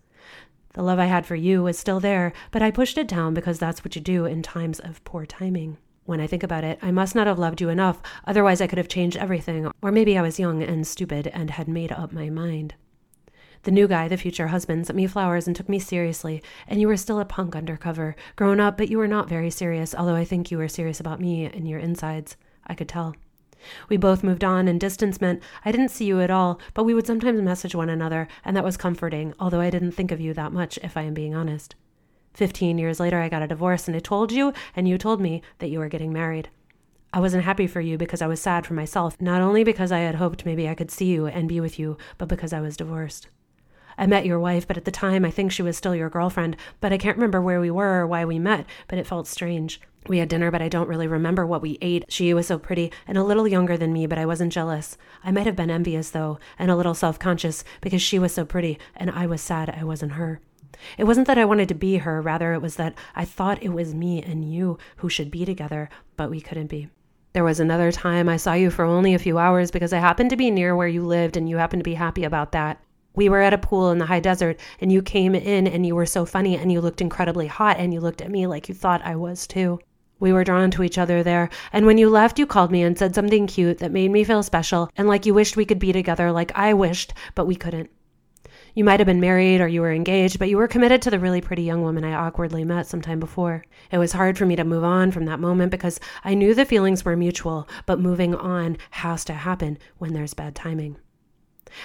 The 0.75 0.83
love 0.83 0.99
I 0.99 1.07
had 1.07 1.27
for 1.27 1.35
you 1.35 1.63
was 1.63 1.79
still 1.79 2.01
there, 2.01 2.33
but 2.51 2.63
I 2.63 2.71
pushed 2.71 2.99
it 2.99 3.09
down 3.09 3.35
because 3.35 3.59
that's 3.59 3.85
what 3.85 3.97
you 3.97 4.03
do 4.03 4.25
in 4.25 4.43
times 4.43 4.81
of 4.81 5.03
poor 5.05 5.27
timing. 5.27 5.79
When 6.05 6.21
I 6.21 6.27
think 6.27 6.43
about 6.43 6.65
it, 6.65 6.79
I 6.81 6.91
must 6.91 7.15
not 7.15 7.27
have 7.27 7.39
loved 7.39 7.61
you 7.61 7.69
enough, 7.69 8.01
otherwise, 8.27 8.61
I 8.61 8.67
could 8.67 8.79
have 8.79 8.89
changed 8.89 9.17
everything, 9.17 9.71
or 9.83 9.93
maybe 9.93 10.17
I 10.17 10.23
was 10.23 10.39
young 10.39 10.63
and 10.63 10.87
stupid 10.87 11.27
and 11.29 11.51
had 11.51 11.69
made 11.69 11.93
up 11.93 12.13
my 12.13 12.31
mind. 12.31 12.75
The 13.69 13.75
new 13.75 13.87
guy, 13.87 14.09
the 14.09 14.17
future 14.17 14.47
husband, 14.47 14.87
sent 14.87 14.97
me 14.97 15.07
flowers 15.07 15.47
and 15.47 15.55
took 15.55 15.69
me 15.69 15.79
seriously, 15.79 16.43
and 16.67 16.81
you 16.81 16.89
were 16.89 16.97
still 16.97 17.21
a 17.21 17.27
punk 17.27 17.55
undercover, 17.55 18.17
grown 18.35 18.61
up, 18.61 18.79
but 18.79 18.89
you 18.89 18.97
were 18.97 19.07
not 19.07 19.29
very 19.29 19.51
serious, 19.51 19.95
although 19.95 20.15
I 20.15 20.25
think 20.25 20.51
you 20.51 20.57
were 20.57 20.69
serious 20.69 21.01
about 21.01 21.21
me 21.21 21.45
and 21.45 21.69
your 21.69 21.79
insides. 21.79 22.39
I 22.67 22.73
could 22.73 22.89
tell. 22.89 23.15
We 23.91 23.99
both 23.99 24.25
moved 24.25 24.43
on, 24.43 24.69
and 24.69 24.81
distance 24.81 25.21
meant 25.21 25.43
I 25.67 25.71
didn't 25.71 25.91
see 25.91 26.07
you 26.07 26.19
at 26.23 26.31
all, 26.31 26.59
but 26.73 26.85
we 26.85 26.95
would 26.95 27.07
sometimes 27.07 27.43
message 27.43 27.75
one 27.75 27.91
another, 27.91 28.27
and 28.43 28.57
that 28.57 28.65
was 28.65 28.79
comforting, 28.79 29.35
although 29.39 29.61
I 29.61 29.69
didn't 29.69 29.93
think 29.93 30.13
of 30.13 30.19
you 30.19 30.33
that 30.33 30.51
much, 30.51 30.79
if 30.83 30.97
I 30.97 31.03
am 31.03 31.13
being 31.13 31.35
honest. 31.35 31.75
Fifteen 32.33 32.79
years 32.79 32.99
later, 32.99 33.21
I 33.21 33.29
got 33.29 33.43
a 33.43 33.47
divorce, 33.49 33.87
and 33.87 33.95
I 33.95 34.01
told 34.01 34.33
you, 34.33 34.55
and 34.75 34.89
you 34.89 34.97
told 34.97 35.21
me, 35.21 35.43
that 35.59 35.69
you 35.69 35.79
were 35.79 35.91
getting 35.91 36.15
married. 36.15 36.49
I 37.13 37.21
wasn't 37.21 37.45
happy 37.45 37.67
for 37.67 37.83
you 37.83 37.99
because 37.99 38.23
I 38.23 38.29
was 38.29 38.41
sad 38.41 38.65
for 38.65 38.73
myself, 38.73 39.21
not 39.21 39.43
only 39.43 39.63
because 39.63 39.93
I 39.93 39.99
had 39.99 40.15
hoped 40.15 40.47
maybe 40.47 40.71
I 40.71 40.75
could 40.75 40.91
see 40.91 41.13
you 41.13 41.27
and 41.27 41.47
be 41.47 41.61
with 41.61 41.79
you, 41.79 41.99
but 42.17 42.31
because 42.31 42.55
I 42.55 42.63
was 42.63 42.75
divorced. 42.75 43.29
I 43.99 44.07
met 44.07 44.25
your 44.25 44.39
wife, 44.39 44.67
but 44.67 44.77
at 44.77 44.85
the 44.85 44.91
time 44.91 45.25
I 45.25 45.31
think 45.31 45.51
she 45.51 45.63
was 45.63 45.77
still 45.77 45.95
your 45.95 46.09
girlfriend, 46.09 46.57
but 46.81 46.93
I 46.93 46.99
can't 46.99 47.17
remember 47.17 47.43
where 47.43 47.61
we 47.61 47.71
were 47.71 48.01
or 48.01 48.07
why 48.07 48.25
we 48.25 48.39
met, 48.39 48.65
but 48.87 48.99
it 48.99 49.07
felt 49.07 49.27
strange. 49.27 49.81
We 50.07 50.19
had 50.19 50.29
dinner, 50.29 50.51
but 50.51 50.63
I 50.63 50.69
don't 50.69 50.89
really 50.89 51.09
remember 51.09 51.45
what 51.45 51.61
we 51.61 51.77
ate. 51.83 52.05
She 52.09 52.33
was 52.33 52.47
so 52.47 52.59
pretty 52.59 52.93
and 53.07 53.19
a 53.19 53.25
little 53.25 53.49
younger 53.49 53.77
than 53.77 53.93
me, 53.93 54.07
but 54.07 54.17
I 54.17 54.25
wasn't 54.25 54.53
jealous. 54.53 54.97
I 55.23 55.33
might 55.33 55.47
have 55.47 55.57
been 55.57 55.71
envious, 55.71 56.11
though, 56.11 56.39
and 56.59 56.71
a 56.71 56.77
little 56.77 56.95
self 56.95 57.19
conscious 57.19 57.65
because 57.81 58.01
she 58.01 58.19
was 58.19 58.33
so 58.33 58.45
pretty 58.45 58.79
and 58.97 59.11
I 59.11 59.27
was 59.27 59.43
sad 59.43 59.69
I 59.69 59.85
wasn't 59.85 60.13
her. 60.13 60.41
It 60.97 61.05
wasn't 61.05 61.27
that 61.27 61.39
I 61.39 61.45
wanted 61.45 61.69
to 61.69 61.75
be 61.75 61.99
her, 61.99 62.23
rather, 62.23 62.53
it 62.53 62.63
was 62.63 62.77
that 62.77 62.95
I 63.17 63.25
thought 63.25 63.63
it 63.63 63.71
was 63.71 63.95
me 63.95 64.23
and 64.23 64.51
you 64.51 64.79
who 64.99 65.09
should 65.09 65.31
be 65.31 65.45
together, 65.45 65.91
but 66.17 66.31
we 66.31 66.41
couldn't 66.41 66.69
be. 66.69 66.89
There 67.33 67.45
was 67.45 67.61
another 67.61 67.93
time 67.93 68.29
I 68.29 68.37
saw 68.37 68.55
you 68.55 68.71
for 68.71 68.85
only 68.85 69.13
a 69.13 69.19
few 69.19 69.39
hours 69.39 69.71
because 69.71 69.93
I 69.93 69.99
happened 69.99 70.31
to 70.31 70.37
be 70.37 70.51
near 70.51 70.75
where 70.75 70.89
you 70.89 71.05
lived 71.05 71.37
and 71.37 71.49
you 71.49 71.57
happened 71.57 71.81
to 71.81 71.91
be 71.91 71.95
happy 71.95 72.25
about 72.25 72.53
that. 72.53 72.81
We 73.19 73.29
were 73.29 73.41
at 73.41 73.53
a 73.53 73.59
pool 73.59 73.91
in 73.91 73.99
the 73.99 74.07
high 74.07 74.21
desert, 74.21 74.61
and 74.81 74.93
you 74.93 75.03
came 75.03 75.35
in 75.35 75.67
and 75.67 75.85
you 75.85 75.97
were 75.97 76.07
so 76.07 76.25
funny 76.25 76.57
and 76.57 76.71
you 76.71 76.81
looked 76.81 77.01
incredibly 77.01 77.49
hot, 77.49 77.77
and 77.77 77.93
you 77.93 77.99
looked 77.99 78.23
at 78.23 78.31
me 78.31 78.47
like 78.47 78.69
you 78.69 78.77
thought 78.77 79.05
I 79.05 79.17
was 79.17 79.45
too. 79.49 79.81
We 80.21 80.33
were 80.33 80.45
drawn 80.45 80.71
to 80.71 80.85
each 80.85 80.99
other 80.99 81.25
there, 81.25 81.51
and 81.73 81.85
when 81.85 81.99
you 81.99 82.11
left, 82.11 82.39
you 82.39 82.47
called 82.47 82.71
me 82.71 82.81
and 82.85 82.97
said 82.97 83.17
something 83.17 83.49
cute 83.49 83.79
that 83.79 83.91
made 83.91 84.13
me 84.13 84.23
feel 84.23 84.45
special 84.45 84.89
and 84.97 85.09
like 85.09 85.27
you 85.27 85.35
wished 85.35 85.57
we 85.57 85.65
could 85.65 85.81
be 85.81 85.93
together, 85.93 86.31
like 86.31 86.53
I 86.55 86.75
wished, 86.75 87.13
but 87.35 87.49
we 87.49 87.57
couldn't. 87.57 87.91
You 88.77 88.85
might 88.85 89.01
have 89.01 89.09
been 89.09 89.19
married 89.19 89.61
or 89.61 89.67
you 89.67 89.81
were 89.81 89.91
engaged, 89.91 90.39
but 90.39 90.49
you 90.49 90.57
were 90.57 90.69
committed 90.69 91.03
to 91.03 91.11
the 91.11 91.19
really 91.19 91.41
pretty 91.41 91.65
young 91.65 91.83
woman 91.83 92.05
I 92.05 92.13
awkwardly 92.13 92.63
met 92.63 92.87
some 92.87 93.03
time 93.03 93.19
before. 93.19 93.65
It 93.91 93.99
was 93.99 94.13
hard 94.13 94.39
for 94.39 94.47
me 94.47 94.55
to 94.55 94.63
move 94.63 94.85
on 94.85 95.11
from 95.11 95.25
that 95.25 95.41
moment 95.41 95.73
because 95.73 95.99
I 96.23 96.35
knew 96.35 96.55
the 96.55 96.65
feelings 96.65 97.05
were 97.05 97.17
mutual, 97.17 97.69
but 97.85 97.99
moving 97.99 98.37
on 98.37 98.77
has 98.93 99.25
to 99.25 99.33
happen 99.33 99.77
when 99.97 100.13
there's 100.13 100.35
bad 100.35 100.55
timing. 100.55 100.99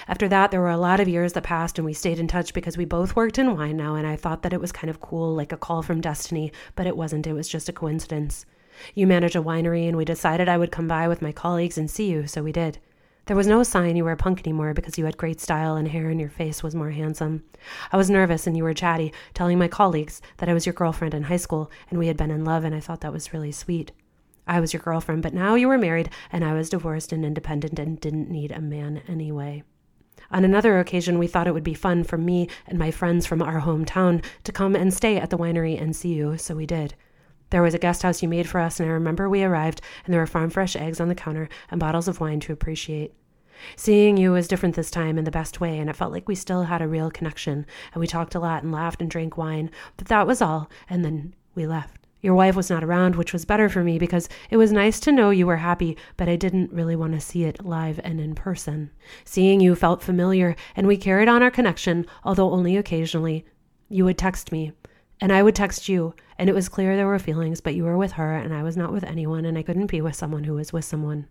After 0.08 0.28
that, 0.28 0.50
there 0.50 0.60
were 0.60 0.70
a 0.70 0.76
lot 0.76 1.00
of 1.00 1.08
years 1.08 1.32
that 1.32 1.44
passed 1.44 1.78
and 1.78 1.86
we 1.86 1.92
stayed 1.92 2.18
in 2.18 2.28
touch 2.28 2.54
because 2.54 2.76
we 2.76 2.84
both 2.84 3.16
worked 3.16 3.38
in 3.38 3.56
wine 3.56 3.76
now, 3.76 3.94
and 3.94 4.06
I 4.06 4.16
thought 4.16 4.42
that 4.42 4.52
it 4.52 4.60
was 4.60 4.72
kind 4.72 4.90
of 4.90 5.00
cool, 5.00 5.34
like 5.34 5.52
a 5.52 5.56
call 5.56 5.82
from 5.82 6.00
destiny, 6.00 6.52
but 6.76 6.86
it 6.86 6.96
wasn't. 6.96 7.26
It 7.26 7.32
was 7.32 7.48
just 7.48 7.68
a 7.68 7.72
coincidence. 7.72 8.46
You 8.94 9.06
manage 9.06 9.36
a 9.36 9.42
winery, 9.42 9.86
and 9.86 9.96
we 9.96 10.04
decided 10.04 10.48
I 10.48 10.58
would 10.58 10.72
come 10.72 10.88
by 10.88 11.08
with 11.08 11.22
my 11.22 11.32
colleagues 11.32 11.78
and 11.78 11.90
see 11.90 12.10
you, 12.10 12.26
so 12.26 12.42
we 12.42 12.52
did. 12.52 12.78
There 13.26 13.36
was 13.36 13.46
no 13.46 13.62
sign 13.62 13.96
you 13.96 14.04
were 14.04 14.12
a 14.12 14.16
punk 14.18 14.40
anymore 14.40 14.74
because 14.74 14.98
you 14.98 15.06
had 15.06 15.16
great 15.16 15.40
style 15.40 15.76
and 15.76 15.88
hair 15.88 16.10
and 16.10 16.20
your 16.20 16.28
face 16.28 16.62
was 16.62 16.74
more 16.74 16.90
handsome. 16.90 17.42
I 17.90 17.96
was 17.96 18.10
nervous 18.10 18.46
and 18.46 18.54
you 18.54 18.64
were 18.64 18.74
chatty, 18.74 19.14
telling 19.32 19.58
my 19.58 19.68
colleagues 19.68 20.20
that 20.36 20.50
I 20.50 20.52
was 20.52 20.66
your 20.66 20.74
girlfriend 20.74 21.14
in 21.14 21.22
high 21.22 21.38
school 21.38 21.70
and 21.88 21.98
we 21.98 22.08
had 22.08 22.18
been 22.18 22.30
in 22.30 22.44
love, 22.44 22.64
and 22.64 22.74
I 22.74 22.80
thought 22.80 23.00
that 23.00 23.14
was 23.14 23.32
really 23.32 23.52
sweet. 23.52 23.92
I 24.46 24.60
was 24.60 24.74
your 24.74 24.82
girlfriend, 24.82 25.22
but 25.22 25.32
now 25.32 25.54
you 25.54 25.68
were 25.68 25.78
married 25.78 26.10
and 26.30 26.44
I 26.44 26.52
was 26.52 26.68
divorced 26.68 27.14
and 27.14 27.24
independent 27.24 27.78
and 27.78 27.98
didn't 27.98 28.28
need 28.28 28.52
a 28.52 28.60
man 28.60 29.00
anyway. 29.08 29.62
On 30.30 30.44
another 30.44 30.78
occasion, 30.78 31.18
we 31.18 31.26
thought 31.26 31.46
it 31.46 31.54
would 31.54 31.64
be 31.64 31.74
fun 31.74 32.04
for 32.04 32.18
me 32.18 32.48
and 32.66 32.78
my 32.78 32.90
friends 32.90 33.26
from 33.26 33.42
our 33.42 33.60
hometown 33.60 34.24
to 34.44 34.52
come 34.52 34.74
and 34.74 34.92
stay 34.92 35.16
at 35.18 35.30
the 35.30 35.38
winery 35.38 35.80
and 35.80 35.94
see 35.94 36.14
you, 36.14 36.36
so 36.38 36.54
we 36.54 36.66
did. 36.66 36.94
There 37.50 37.62
was 37.62 37.74
a 37.74 37.78
guest 37.78 38.02
house 38.02 38.22
you 38.22 38.28
made 38.28 38.48
for 38.48 38.58
us, 38.58 38.80
and 38.80 38.88
I 38.88 38.92
remember 38.92 39.28
we 39.28 39.44
arrived, 39.44 39.80
and 40.04 40.12
there 40.12 40.20
were 40.20 40.26
farm 40.26 40.50
fresh 40.50 40.74
eggs 40.74 41.00
on 41.00 41.08
the 41.08 41.14
counter 41.14 41.48
and 41.70 41.78
bottles 41.78 42.08
of 42.08 42.20
wine 42.20 42.40
to 42.40 42.52
appreciate. 42.52 43.14
Seeing 43.76 44.16
you 44.16 44.32
was 44.32 44.48
different 44.48 44.74
this 44.74 44.90
time 44.90 45.18
in 45.18 45.24
the 45.24 45.30
best 45.30 45.60
way, 45.60 45.78
and 45.78 45.88
it 45.88 45.96
felt 45.96 46.12
like 46.12 46.26
we 46.26 46.34
still 46.34 46.64
had 46.64 46.82
a 46.82 46.88
real 46.88 47.10
connection, 47.10 47.64
and 47.92 48.00
we 48.00 48.06
talked 48.06 48.34
a 48.34 48.40
lot 48.40 48.62
and 48.62 48.72
laughed 48.72 49.00
and 49.00 49.10
drank 49.10 49.36
wine, 49.36 49.70
but 49.96 50.08
that 50.08 50.26
was 50.26 50.42
all, 50.42 50.68
and 50.90 51.04
then 51.04 51.34
we 51.54 51.66
left. 51.66 52.03
Your 52.24 52.34
wife 52.34 52.56
was 52.56 52.70
not 52.70 52.82
around, 52.82 53.16
which 53.16 53.34
was 53.34 53.44
better 53.44 53.68
for 53.68 53.84
me 53.84 53.98
because 53.98 54.30
it 54.48 54.56
was 54.56 54.72
nice 54.72 54.98
to 55.00 55.12
know 55.12 55.28
you 55.28 55.46
were 55.46 55.58
happy, 55.58 55.94
but 56.16 56.26
I 56.26 56.36
didn't 56.36 56.72
really 56.72 56.96
want 56.96 57.12
to 57.12 57.20
see 57.20 57.44
it 57.44 57.66
live 57.66 58.00
and 58.02 58.18
in 58.18 58.34
person. 58.34 58.90
Seeing 59.26 59.60
you 59.60 59.74
felt 59.74 60.02
familiar, 60.02 60.56
and 60.74 60.86
we 60.86 60.96
carried 60.96 61.28
on 61.28 61.42
our 61.42 61.50
connection, 61.50 62.06
although 62.24 62.50
only 62.50 62.78
occasionally. 62.78 63.44
You 63.90 64.06
would 64.06 64.16
text 64.16 64.52
me, 64.52 64.72
and 65.20 65.34
I 65.34 65.42
would 65.42 65.54
text 65.54 65.86
you, 65.86 66.14
and 66.38 66.48
it 66.48 66.54
was 66.54 66.70
clear 66.70 66.96
there 66.96 67.06
were 67.06 67.18
feelings, 67.18 67.60
but 67.60 67.74
you 67.74 67.84
were 67.84 67.98
with 67.98 68.12
her, 68.12 68.34
and 68.34 68.54
I 68.54 68.62
was 68.62 68.74
not 68.74 68.90
with 68.90 69.04
anyone, 69.04 69.44
and 69.44 69.58
I 69.58 69.62
couldn't 69.62 69.90
be 69.90 70.00
with 70.00 70.16
someone 70.16 70.44
who 70.44 70.54
was 70.54 70.72
with 70.72 70.86
someone. 70.86 71.26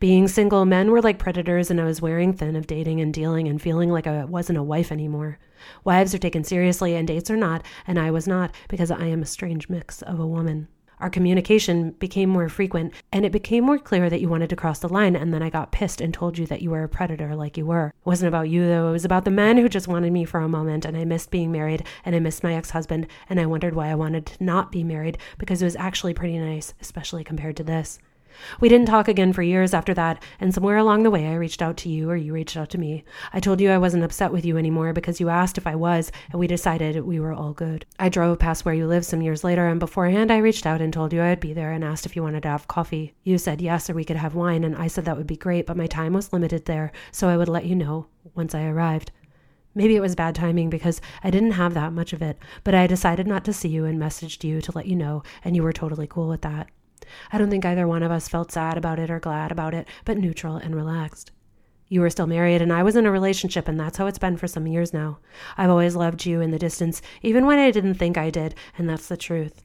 Being 0.00 0.28
single, 0.28 0.64
men 0.64 0.90
were 0.90 1.02
like 1.02 1.18
predators, 1.18 1.70
and 1.70 1.80
I 1.80 1.84
was 1.84 2.02
wearing 2.02 2.32
thin 2.32 2.56
of 2.56 2.66
dating 2.66 3.00
and 3.00 3.12
dealing 3.12 3.48
and 3.48 3.60
feeling 3.60 3.90
like 3.90 4.06
I 4.06 4.24
wasn't 4.24 4.58
a 4.58 4.62
wife 4.62 4.92
anymore. 4.92 5.38
Wives 5.84 6.14
are 6.14 6.18
taken 6.18 6.44
seriously, 6.44 6.94
and 6.94 7.06
dates 7.06 7.30
are 7.30 7.36
not, 7.36 7.64
and 7.86 7.98
I 7.98 8.10
was 8.10 8.26
not, 8.26 8.54
because 8.68 8.90
I 8.90 9.06
am 9.06 9.22
a 9.22 9.26
strange 9.26 9.68
mix 9.68 10.02
of 10.02 10.18
a 10.18 10.26
woman. 10.26 10.68
Our 11.02 11.10
communication 11.10 11.90
became 11.92 12.28
more 12.28 12.48
frequent, 12.48 12.92
and 13.10 13.26
it 13.26 13.32
became 13.32 13.64
more 13.64 13.78
clear 13.78 14.08
that 14.08 14.20
you 14.20 14.28
wanted 14.28 14.50
to 14.50 14.56
cross 14.56 14.78
the 14.78 14.88
line, 14.88 15.16
and 15.16 15.34
then 15.34 15.42
I 15.42 15.50
got 15.50 15.72
pissed 15.72 16.00
and 16.00 16.14
told 16.14 16.38
you 16.38 16.46
that 16.46 16.62
you 16.62 16.70
were 16.70 16.84
a 16.84 16.88
predator 16.88 17.34
like 17.34 17.56
you 17.56 17.66
were. 17.66 17.88
It 17.88 18.06
wasn't 18.06 18.28
about 18.28 18.48
you, 18.48 18.66
though. 18.66 18.88
It 18.88 18.92
was 18.92 19.04
about 19.04 19.24
the 19.24 19.32
men 19.32 19.56
who 19.56 19.68
just 19.68 19.88
wanted 19.88 20.12
me 20.12 20.24
for 20.24 20.38
a 20.38 20.48
moment, 20.48 20.84
and 20.84 20.96
I 20.96 21.04
missed 21.04 21.32
being 21.32 21.50
married, 21.50 21.84
and 22.04 22.14
I 22.14 22.20
missed 22.20 22.44
my 22.44 22.54
ex 22.54 22.70
husband, 22.70 23.08
and 23.28 23.40
I 23.40 23.46
wondered 23.46 23.74
why 23.74 23.88
I 23.88 23.96
wanted 23.96 24.26
to 24.26 24.44
not 24.44 24.70
be 24.70 24.84
married, 24.84 25.18
because 25.38 25.60
it 25.60 25.64
was 25.64 25.74
actually 25.74 26.14
pretty 26.14 26.38
nice, 26.38 26.72
especially 26.80 27.24
compared 27.24 27.56
to 27.56 27.64
this. 27.64 27.98
We 28.60 28.68
didn't 28.68 28.86
talk 28.86 29.08
again 29.08 29.32
for 29.32 29.42
years 29.42 29.74
after 29.74 29.94
that, 29.94 30.22
and 30.40 30.52
somewhere 30.52 30.76
along 30.76 31.02
the 31.02 31.10
way 31.10 31.26
I 31.26 31.34
reached 31.34 31.62
out 31.62 31.76
to 31.78 31.88
you 31.88 32.10
or 32.10 32.16
you 32.16 32.32
reached 32.32 32.56
out 32.56 32.70
to 32.70 32.78
me. 32.78 33.04
I 33.32 33.40
told 33.40 33.60
you 33.60 33.70
I 33.70 33.78
wasn't 33.78 34.04
upset 34.04 34.32
with 34.32 34.44
you 34.44 34.56
anymore 34.56 34.92
because 34.92 35.20
you 35.20 35.28
asked 35.28 35.58
if 35.58 35.66
I 35.66 35.74
was, 35.74 36.10
and 36.30 36.40
we 36.40 36.46
decided 36.46 37.04
we 37.04 37.20
were 37.20 37.32
all 37.32 37.52
good. 37.52 37.86
I 37.98 38.08
drove 38.08 38.38
past 38.38 38.64
where 38.64 38.74
you 38.74 38.86
live 38.86 39.04
some 39.04 39.22
years 39.22 39.44
later, 39.44 39.66
and 39.66 39.80
beforehand 39.80 40.30
I 40.30 40.38
reached 40.38 40.66
out 40.66 40.80
and 40.80 40.92
told 40.92 41.12
you 41.12 41.22
I'd 41.22 41.40
be 41.40 41.52
there 41.52 41.72
and 41.72 41.84
asked 41.84 42.06
if 42.06 42.16
you 42.16 42.22
wanted 42.22 42.42
to 42.44 42.48
have 42.48 42.68
coffee. 42.68 43.14
You 43.24 43.38
said 43.38 43.60
yes, 43.60 43.88
or 43.88 43.94
we 43.94 44.04
could 44.04 44.16
have 44.16 44.34
wine, 44.34 44.64
and 44.64 44.76
I 44.76 44.86
said 44.86 45.04
that 45.04 45.16
would 45.16 45.26
be 45.26 45.36
great, 45.36 45.66
but 45.66 45.76
my 45.76 45.86
time 45.86 46.12
was 46.12 46.32
limited 46.32 46.64
there, 46.64 46.92
so 47.10 47.28
I 47.28 47.36
would 47.36 47.48
let 47.48 47.66
you 47.66 47.74
know 47.74 48.06
once 48.34 48.54
I 48.54 48.64
arrived. 48.64 49.10
Maybe 49.74 49.96
it 49.96 50.00
was 50.00 50.14
bad 50.14 50.34
timing 50.34 50.68
because 50.68 51.00
I 51.24 51.30
didn't 51.30 51.52
have 51.52 51.72
that 51.74 51.94
much 51.94 52.12
of 52.12 52.20
it, 52.20 52.38
but 52.62 52.74
I 52.74 52.86
decided 52.86 53.26
not 53.26 53.44
to 53.46 53.54
see 53.54 53.68
you 53.68 53.86
and 53.86 53.98
messaged 53.98 54.44
you 54.44 54.60
to 54.60 54.72
let 54.74 54.86
you 54.86 54.96
know, 54.96 55.22
and 55.44 55.56
you 55.56 55.62
were 55.62 55.72
totally 55.72 56.06
cool 56.06 56.28
with 56.28 56.42
that. 56.42 56.68
I 57.32 57.38
don't 57.38 57.50
think 57.50 57.64
either 57.64 57.86
one 57.86 58.02
of 58.02 58.10
us 58.10 58.28
felt 58.28 58.52
sad 58.52 58.76
about 58.76 58.98
it 58.98 59.10
or 59.10 59.20
glad 59.20 59.52
about 59.52 59.74
it, 59.74 59.88
but 60.04 60.18
neutral 60.18 60.56
and 60.56 60.74
relaxed. 60.74 61.30
You 61.88 62.00
were 62.00 62.10
still 62.10 62.26
married, 62.26 62.62
and 62.62 62.72
I 62.72 62.82
was 62.82 62.96
in 62.96 63.04
a 63.04 63.10
relationship, 63.10 63.68
and 63.68 63.78
that's 63.78 63.98
how 63.98 64.06
it's 64.06 64.18
been 64.18 64.38
for 64.38 64.46
some 64.46 64.66
years 64.66 64.94
now. 64.94 65.18
I've 65.58 65.68
always 65.68 65.94
loved 65.94 66.24
you 66.24 66.40
in 66.40 66.50
the 66.50 66.58
distance, 66.58 67.02
even 67.20 67.44
when 67.44 67.58
I 67.58 67.70
didn't 67.70 67.96
think 67.96 68.16
I 68.16 68.30
did, 68.30 68.54
and 68.78 68.88
that's 68.88 69.08
the 69.08 69.16
truth. 69.16 69.62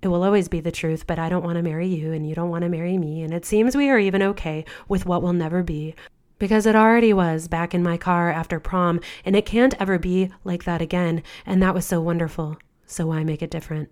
It 0.00 0.08
will 0.08 0.22
always 0.22 0.48
be 0.48 0.60
the 0.60 0.70
truth, 0.70 1.06
but 1.06 1.18
I 1.18 1.28
don't 1.28 1.42
want 1.42 1.56
to 1.56 1.62
marry 1.62 1.88
you, 1.88 2.12
and 2.12 2.28
you 2.28 2.34
don't 2.34 2.50
want 2.50 2.62
to 2.62 2.68
marry 2.68 2.96
me, 2.96 3.22
and 3.22 3.34
it 3.34 3.44
seems 3.44 3.74
we 3.74 3.90
are 3.90 3.98
even 3.98 4.22
okay 4.22 4.64
with 4.86 5.04
what 5.04 5.22
will 5.22 5.32
never 5.32 5.64
be. 5.64 5.96
Because 6.38 6.66
it 6.66 6.76
already 6.76 7.12
was 7.12 7.48
back 7.48 7.74
in 7.74 7.82
my 7.82 7.96
car 7.96 8.30
after 8.30 8.60
prom, 8.60 9.00
and 9.24 9.34
it 9.34 9.46
can't 9.46 9.74
ever 9.80 9.98
be 9.98 10.30
like 10.44 10.64
that 10.64 10.80
again, 10.80 11.22
and 11.44 11.60
that 11.62 11.74
was 11.74 11.86
so 11.86 12.00
wonderful. 12.00 12.56
So 12.86 13.06
why 13.06 13.24
make 13.24 13.42
it 13.42 13.50
different? 13.50 13.90